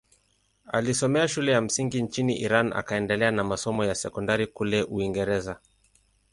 Alisoma 0.67 1.27
shule 1.27 1.51
ya 1.51 1.61
msingi 1.61 2.01
nchini 2.01 2.37
Iran 2.39 2.73
akaendelea 2.73 3.31
na 3.31 3.43
masomo 3.43 3.85
ya 3.85 3.95
sekondari 3.95 4.47
kule 4.47 4.83
Uingereza. 4.83 5.59